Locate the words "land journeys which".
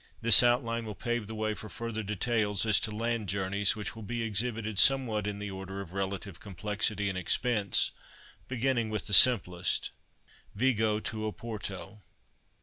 2.91-3.95